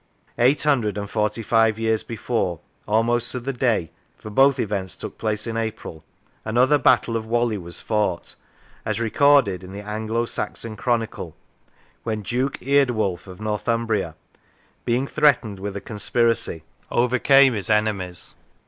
[0.39, 5.19] Eight hundred and forty five years before, almost to the day, for both events took
[5.19, 6.03] place in April,
[6.43, 8.33] another battle of Whalley was fought,
[8.83, 11.35] as recorded in the" Anglo Saxon Chronicle,"
[12.01, 14.15] when Duke Eardwulf of Northumbria,
[14.85, 18.33] being threatened with a conspiracy, overcame his enemies.